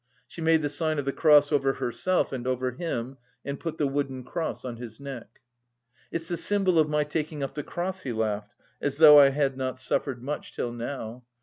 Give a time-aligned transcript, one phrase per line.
[0.27, 3.85] She made the sign of the cross over herself and over him, and put the
[3.85, 5.41] wooden cross on his neck.
[6.11, 8.55] "It's the symbol of my taking up the cross," he laughed.
[8.81, 11.21] "As though I had not suffered much till now!